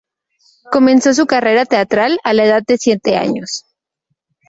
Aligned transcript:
Comenzó 0.71 1.13
su 1.13 1.27
carrera 1.27 1.65
teatral 1.67 2.17
a 2.23 2.33
la 2.33 2.45
edad 2.45 2.63
de 2.65 2.79
siete 2.79 3.17
años. 3.17 3.65